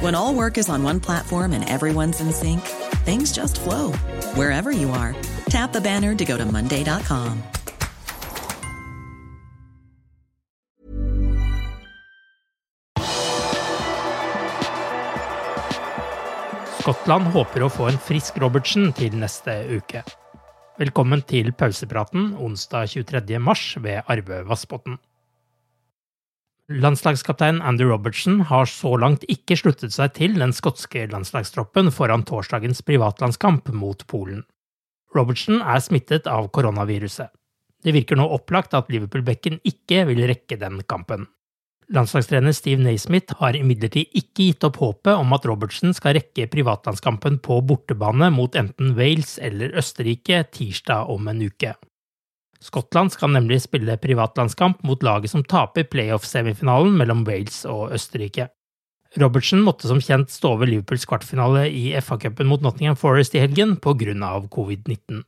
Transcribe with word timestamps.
When 0.00 0.14
all 0.14 0.34
work 0.34 0.58
is 0.58 0.68
on 0.68 0.82
one 0.82 1.00
platform 1.00 1.52
and 1.52 1.64
everyone's 1.64 2.20
in 2.20 2.30
sync, 2.30 2.60
things 3.08 3.32
just 3.32 3.58
flow 3.58 3.92
wherever 4.36 4.70
you 4.70 4.90
are. 4.90 5.14
Tap 5.48 5.72
the 5.72 5.80
banner 5.80 6.14
to 6.14 6.24
go 6.24 6.36
to 6.36 6.44
Monday.com. 6.44 7.42
Skottland 16.76 17.32
håper 17.32 17.64
å 17.64 17.72
få 17.72 17.88
en 17.88 17.96
frisk 17.96 18.36
Robertsen 18.38 18.92
til 18.94 19.16
neste 19.16 19.56
uke. 19.72 20.04
Velkommen 20.76 21.24
til 21.24 21.54
pausepraten 21.56 22.34
onsdag 22.36 22.92
23. 23.00 23.40
mars 23.40 23.72
ved 23.80 24.04
Arve 24.04 24.44
Vassbotn. 24.44 25.00
Landslagskaptein 26.66 27.60
Andy 27.62 27.84
Robertson 27.84 28.40
har 28.40 28.66
så 28.66 28.96
langt 28.98 29.22
ikke 29.30 29.54
sluttet 29.54 29.94
seg 29.94 30.16
til 30.16 30.32
den 30.34 30.50
skotske 30.50 31.04
landslagstroppen 31.12 31.92
foran 31.94 32.24
torsdagens 32.26 32.82
privatlandskamp 32.82 33.70
mot 33.70 34.02
Polen. 34.10 34.42
Robertson 35.14 35.62
er 35.62 35.78
smittet 35.84 36.26
av 36.26 36.48
koronaviruset. 36.50 37.30
Det 37.86 37.94
virker 37.94 38.18
nå 38.18 38.26
opplagt 38.34 38.74
at 38.74 38.90
Liverpool-bekken 38.90 39.60
ikke 39.62 40.02
vil 40.10 40.24
rekke 40.26 40.58
den 40.58 40.82
kampen. 40.90 41.28
Landslagstrener 41.94 42.50
Steve 42.50 42.82
Naismith 42.82 43.38
har 43.38 43.54
imidlertid 43.54 44.10
ikke 44.18 44.48
gitt 44.48 44.66
opp 44.66 44.80
håpet 44.82 45.14
om 45.14 45.36
at 45.38 45.46
Robertson 45.46 45.94
skal 45.94 46.16
rekke 46.18 46.48
privatlandskampen 46.50 47.38
på 47.46 47.60
bortebane 47.62 48.32
mot 48.34 48.58
enten 48.58 48.96
Wales 48.98 49.36
eller 49.38 49.78
Østerrike 49.78 50.42
tirsdag 50.50 51.14
om 51.14 51.30
en 51.30 51.46
uke. 51.46 51.76
Skottland 52.66 53.14
skal 53.14 53.30
nemlig 53.30 53.60
spille 53.62 53.94
privatlandskamp 54.02 54.82
mot 54.86 55.02
laget 55.06 55.30
som 55.30 55.44
taper 55.46 55.86
playoff-semifinalen 55.92 56.96
mellom 56.98 57.22
Wales 57.28 57.62
og 57.70 57.94
Østerrike. 57.94 58.48
Robertsen 59.16 59.62
måtte 59.64 59.88
som 59.88 60.02
kjent 60.02 60.32
stå 60.34 60.56
over 60.56 60.68
Liverpools 60.68 61.06
kvartfinale 61.08 61.68
i 61.70 61.88
FA-cupen 62.02 62.48
mot 62.50 62.64
Nottingham 62.64 62.98
Forest 62.98 63.36
i 63.36 63.42
helgen 63.44 63.76
av 64.26 64.48
covid-19. 64.52 65.22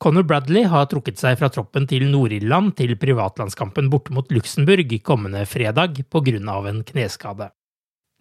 Conor 0.00 0.24
Bradley 0.24 0.64
har 0.64 0.86
trukket 0.88 1.18
seg 1.20 1.36
fra 1.36 1.50
troppen 1.52 1.84
til 1.90 2.06
Nord-Irland 2.08 2.72
til 2.78 2.94
privatlandskampen 2.96 3.90
borte 3.92 4.14
mot 4.16 4.30
Luxembourg 4.32 4.94
kommende 5.04 5.42
fredag 5.44 6.00
av 6.48 6.70
en 6.70 6.80
kneskade. 6.88 7.50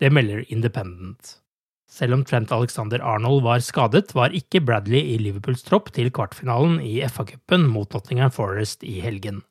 Det 0.00 0.08
melder 0.12 0.46
Independent. 0.48 1.36
Selv 1.86 2.16
om 2.16 2.24
Trent 2.26 2.50
Alexander 2.52 3.00
Arnold 3.00 3.44
var 3.46 3.62
skadet, 3.62 4.10
var 4.14 4.34
ikke 4.34 4.60
Bradley 4.66 5.14
i 5.14 5.18
Liverpools 5.22 5.62
tropp 5.66 5.92
til 5.94 6.10
kvartfinalen 6.10 6.80
i 6.82 6.98
FA-cupen 7.06 7.68
mot 7.70 7.94
Nottingham 7.94 8.32
Forest 8.34 8.82
i 8.82 8.98
helgen. 9.04 9.44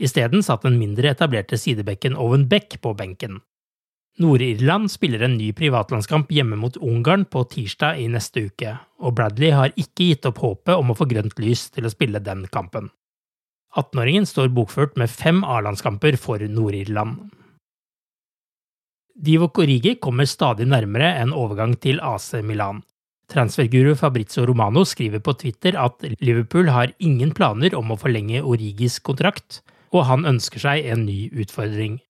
Isteden 0.00 0.44
satt 0.46 0.62
den 0.64 0.78
mindre 0.80 1.10
etablerte 1.12 1.58
sidebekken 1.60 2.16
Owen 2.16 2.46
Beck 2.48 2.78
på 2.80 2.94
benken. 2.96 3.40
Nord-Irland 4.20 4.90
spiller 4.92 5.22
en 5.24 5.36
ny 5.38 5.50
privatlandskamp 5.56 6.30
hjemme 6.34 6.56
mot 6.60 6.76
Ungarn 6.76 7.26
på 7.30 7.44
tirsdag 7.52 8.00
i 8.02 8.08
neste 8.10 8.46
uke, 8.48 8.74
og 9.00 9.14
Bradley 9.16 9.52
har 9.54 9.74
ikke 9.76 10.10
gitt 10.10 10.26
opp 10.28 10.40
håpet 10.44 10.76
om 10.76 10.92
å 10.92 10.96
få 10.98 11.06
grønt 11.10 11.38
lys 11.42 11.68
til 11.74 11.86
å 11.86 11.92
spille 11.92 12.22
den 12.22 12.46
kampen. 12.52 12.90
18-åringen 13.78 14.26
står 14.26 14.50
bokført 14.54 14.96
med 14.98 15.12
fem 15.12 15.44
A-landskamper 15.46 16.18
for 16.18 16.42
Nord-Irland. 16.42 17.30
Divo 19.14 19.48
Corrigi 19.48 19.96
kommer 20.00 20.28
stadig 20.28 20.66
nærmere 20.70 21.14
en 21.20 21.32
overgang 21.36 21.74
til 21.80 22.00
AC 22.00 22.32
Milan. 22.46 22.82
Transferguru 23.30 23.94
Fabrizio 23.94 24.44
Romano 24.46 24.84
skriver 24.84 25.22
på 25.22 25.34
Twitter 25.38 25.76
at 25.78 26.02
Liverpool 26.20 26.70
har 26.70 26.92
ingen 26.98 27.30
planer 27.34 27.76
om 27.78 27.92
å 27.92 27.98
forlenge 28.00 28.42
Origis 28.42 28.98
kontrakt, 28.98 29.60
og 29.94 30.06
han 30.08 30.26
ønsker 30.26 30.62
seg 30.62 30.86
en 30.90 31.04
ny 31.06 31.28
utfordring. 31.30 32.00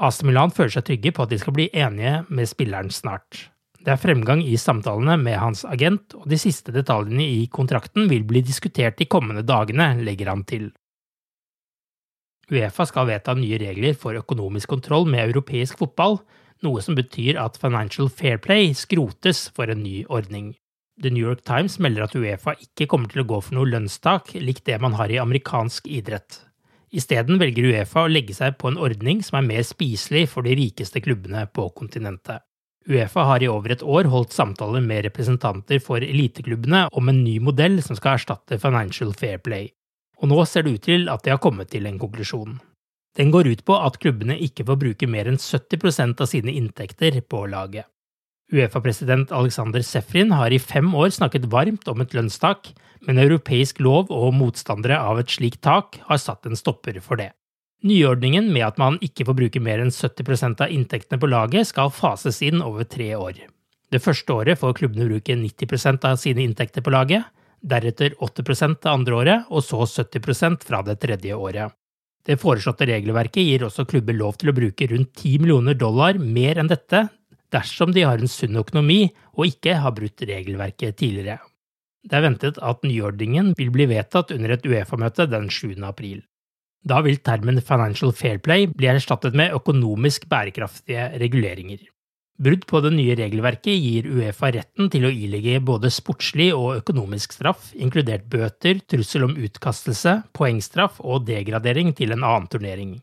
AC 0.00 0.22
Milan 0.26 0.52
føler 0.54 0.72
seg 0.74 0.86
trygge 0.88 1.12
på 1.14 1.24
at 1.24 1.34
de 1.34 1.40
skal 1.40 1.56
bli 1.56 1.68
enige 1.72 2.22
med 2.28 2.48
spilleren 2.50 2.90
snart. 2.90 3.50
Det 3.84 3.92
er 3.92 4.00
fremgang 4.00 4.40
i 4.40 4.56
samtalene 4.56 5.18
med 5.20 5.36
hans 5.36 5.66
agent, 5.68 6.16
og 6.16 6.24
de 6.32 6.38
siste 6.40 6.72
detaljene 6.72 7.26
i 7.28 7.44
kontrakten 7.52 8.08
vil 8.08 8.24
bli 8.24 8.40
diskutert 8.40 8.96
de 8.96 9.04
kommende 9.04 9.44
dagene, 9.44 9.92
legger 10.00 10.32
han 10.32 10.46
til. 10.48 10.70
Uefa 12.52 12.86
skal 12.88 13.08
vedta 13.08 13.34
nye 13.38 13.58
regler 13.60 13.96
for 13.98 14.16
økonomisk 14.18 14.68
kontroll 14.74 15.06
med 15.08 15.28
europeisk 15.28 15.80
fotball, 15.80 16.18
noe 16.64 16.82
som 16.84 16.96
betyr 16.96 17.38
at 17.40 17.58
Financial 17.60 18.08
Fair 18.08 18.40
Play 18.42 18.72
skrotes 18.76 19.48
for 19.54 19.70
en 19.72 19.82
ny 19.84 20.02
ordning. 20.08 20.54
The 21.02 21.10
New 21.10 21.24
York 21.26 21.42
Times 21.42 21.80
melder 21.82 22.06
at 22.06 22.14
Uefa 22.14 22.54
ikke 22.60 22.86
kommer 22.90 23.10
til 23.10 23.24
å 23.24 23.28
gå 23.32 23.40
for 23.42 23.58
noe 23.58 23.70
lønnstak 23.70 24.36
likt 24.38 24.66
det 24.68 24.78
man 24.82 24.94
har 24.98 25.10
i 25.10 25.18
amerikansk 25.18 25.88
idrett. 25.90 26.38
Isteden 26.94 27.40
velger 27.40 27.66
Uefa 27.72 28.04
å 28.04 28.10
legge 28.10 28.36
seg 28.36 28.54
på 28.60 28.70
en 28.70 28.78
ordning 28.78 29.24
som 29.26 29.40
er 29.40 29.48
mer 29.48 29.64
spiselig 29.66 30.28
for 30.30 30.46
de 30.46 30.54
rikeste 30.54 31.02
klubbene 31.02 31.48
på 31.50 31.66
kontinentet. 31.74 32.44
Uefa 32.86 33.24
har 33.24 33.42
i 33.42 33.48
over 33.48 33.72
et 33.72 33.82
år 33.82 34.06
holdt 34.12 34.36
samtaler 34.36 34.84
med 34.84 35.06
representanter 35.08 35.80
for 35.82 36.04
eliteklubbene 36.04 36.84
om 36.92 37.08
en 37.08 37.22
ny 37.24 37.38
modell 37.42 37.80
som 37.82 37.96
skal 37.98 38.18
erstatte 38.18 38.60
Financial 38.60 39.10
Fair 39.16 39.40
Play. 39.42 39.72
Og 40.22 40.30
nå 40.30 40.44
ser 40.46 40.64
det 40.64 40.76
ut 40.76 40.86
til 40.86 41.08
at 41.12 41.24
de 41.24 41.34
har 41.34 41.42
kommet 41.42 41.72
til 41.72 41.86
en 41.88 41.98
konklusjon. 42.00 42.60
Den 43.18 43.30
går 43.30 43.48
ut 43.52 43.64
på 43.66 43.76
at 43.78 43.98
klubbene 44.02 44.36
ikke 44.42 44.66
får 44.66 44.78
bruke 44.80 45.08
mer 45.10 45.28
enn 45.30 45.38
70% 45.38 46.22
av 46.22 46.30
sine 46.30 46.54
inntekter 46.54 47.20
på 47.22 47.44
laget. 47.50 47.86
Uefa-president 48.52 49.30
Alexander 49.32 49.82
Sefrin 49.86 50.34
har 50.34 50.52
i 50.52 50.60
fem 50.60 50.90
år 50.94 51.14
snakket 51.14 51.46
varmt 51.50 51.88
om 51.88 52.02
et 52.02 52.12
lønnstak, 52.14 52.68
men 53.06 53.20
europeisk 53.20 53.80
lov 53.80 54.10
og 54.12 54.34
motstandere 54.36 54.98
av 55.00 55.20
et 55.22 55.32
slikt 55.32 55.62
tak 55.64 55.98
har 56.08 56.20
satt 56.20 56.46
en 56.46 56.58
stopper 56.58 57.00
for 57.04 57.20
det. 57.20 57.30
Nyordningen 57.84 58.50
med 58.52 58.64
at 58.64 58.78
man 58.80 58.96
ikke 59.04 59.26
får 59.28 59.36
bruke 59.38 59.60
mer 59.60 59.82
enn 59.82 59.92
70% 59.92 60.62
av 60.64 60.72
inntektene 60.72 61.20
på 61.20 61.28
laget, 61.28 61.68
skal 61.68 61.92
fases 61.92 62.40
inn 62.44 62.62
over 62.64 62.86
tre 62.88 63.10
år. 63.16 63.42
Det 63.92 64.00
første 64.02 64.32
året 64.32 64.60
får 64.60 64.78
klubbene 64.80 65.08
bruke 65.10 65.36
90% 65.36 66.06
av 66.08 66.16
sine 66.20 66.44
inntekter 66.44 66.84
på 66.84 66.92
laget, 66.94 67.28
deretter 67.64 68.14
80% 68.20 68.82
det 68.84 68.92
andre 68.92 69.16
året, 69.16 69.48
og 69.50 69.64
så 69.64 69.80
70% 69.88 70.66
fra 70.68 70.82
det 70.86 70.98
tredje 71.02 71.34
året. 71.36 71.72
Det 72.24 72.38
foreslåtte 72.40 72.88
regelverket 72.88 73.44
gir 73.44 73.66
også 73.66 73.84
klubber 73.88 74.16
lov 74.16 74.38
til 74.40 74.52
å 74.52 74.56
bruke 74.56 74.88
rundt 74.90 75.12
10 75.12 75.42
millioner 75.42 75.76
dollar 75.76 76.16
mer 76.20 76.60
enn 76.60 76.70
dette 76.70 77.06
dersom 77.52 77.92
de 77.94 78.04
har 78.06 78.20
en 78.20 78.30
sunn 78.30 78.56
økonomi 78.60 79.02
og 79.36 79.50
ikke 79.50 79.76
har 79.84 79.94
brutt 79.96 80.24
regelverket 80.24 80.96
tidligere. 81.00 81.42
Det 82.04 82.16
er 82.18 82.24
ventet 82.24 82.60
at 82.60 82.84
nyordningen 82.84 83.52
vil 83.58 83.72
bli 83.72 83.88
vedtatt 83.88 84.32
under 84.34 84.56
et 84.56 84.64
Uefa-møte 84.68 85.28
den 85.30 85.48
7. 85.52 85.76
april. 85.88 86.22
Da 86.84 87.00
vil 87.04 87.20
termen 87.24 87.62
Financial 87.64 88.12
Fair 88.12 88.40
Play 88.44 88.66
bli 88.68 88.90
erstattet 88.92 89.36
med 89.36 89.54
økonomisk 89.56 90.26
bærekraftige 90.28 91.14
reguleringer. 91.20 91.80
Brudd 92.34 92.64
på 92.66 92.80
det 92.82 92.90
nye 92.96 93.14
regelverket 93.14 93.78
gir 93.78 94.08
Uefa 94.10 94.48
retten 94.56 94.88
til 94.90 95.06
å 95.06 95.10
ilegge 95.12 95.60
både 95.62 95.86
sportslig 95.94 96.48
og 96.50 96.80
økonomisk 96.80 97.36
straff, 97.36 97.68
inkludert 97.78 98.24
bøter, 98.30 98.80
trussel 98.90 99.28
om 99.28 99.36
utkastelse, 99.38 100.16
poengstraff 100.34 100.98
og 100.98 101.28
degradering 101.28 101.92
til 101.94 102.10
en 102.10 102.24
annen 102.26 102.48
turnering. 102.50 102.96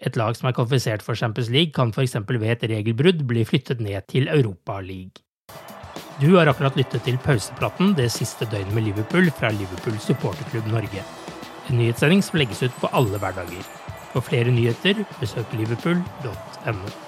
Et 0.00 0.16
lag 0.16 0.32
som 0.38 0.48
er 0.48 0.54
kvalifisert 0.56 1.04
for 1.04 1.18
Champions 1.18 1.50
League, 1.52 1.74
kan 1.76 1.92
f.eks. 1.92 2.16
ved 2.30 2.48
et 2.54 2.64
regelbrudd 2.70 3.26
bli 3.28 3.42
flyttet 3.44 3.82
ned 3.84 4.08
til 4.08 4.30
Europa 4.32 4.78
League. 4.80 5.20
Du 6.22 6.38
har 6.38 6.48
akkurat 6.48 6.78
lyttet 6.78 7.04
til 7.04 7.18
pausepraten 7.22 7.92
det 7.98 8.08
siste 8.14 8.48
døgnet 8.48 8.72
med 8.74 8.88
Liverpool 8.88 9.28
fra 9.36 9.52
Liverpool 9.52 9.98
supporterklubb 10.00 10.70
Norge. 10.72 11.04
En 11.68 11.76
nyhetssending 11.76 12.24
som 12.24 12.40
legges 12.40 12.64
ut 12.64 12.80
på 12.80 12.88
alle 12.96 13.20
hverdager. 13.20 13.68
For 14.14 14.24
flere 14.24 14.54
nyheter, 14.54 15.04
besøk 15.20 15.52
liverpool.no. 15.60 17.07